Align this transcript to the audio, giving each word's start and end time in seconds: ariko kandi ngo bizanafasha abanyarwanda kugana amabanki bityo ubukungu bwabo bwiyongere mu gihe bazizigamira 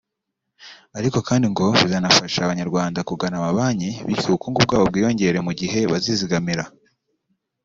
ariko 0.97 1.17
kandi 1.27 1.45
ngo 1.53 1.65
bizanafasha 1.81 2.39
abanyarwanda 2.41 2.99
kugana 3.09 3.35
amabanki 3.37 3.89
bityo 4.07 4.27
ubukungu 4.29 4.59
bwabo 4.65 4.85
bwiyongere 4.91 5.39
mu 5.47 5.51
gihe 5.59 5.79
bazizigamira 5.91 6.63